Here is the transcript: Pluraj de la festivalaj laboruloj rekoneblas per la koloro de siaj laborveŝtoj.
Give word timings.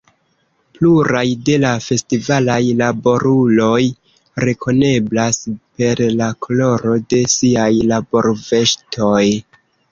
Pluraj 0.77 1.25
de 1.49 1.57
la 1.63 1.73
festivalaj 1.87 2.57
laboruloj 2.79 3.83
rekoneblas 4.47 5.39
per 5.61 6.03
la 6.23 6.33
koloro 6.49 6.99
de 7.13 7.23
siaj 7.39 7.71
laborveŝtoj. 7.95 9.25